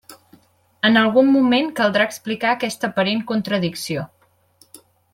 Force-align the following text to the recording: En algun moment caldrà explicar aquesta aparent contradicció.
En 0.89 0.97
algun 1.01 1.29
moment 1.35 1.69
caldrà 1.81 2.09
explicar 2.13 2.57
aquesta 2.57 2.91
aparent 2.93 3.25
contradicció. 3.33 4.11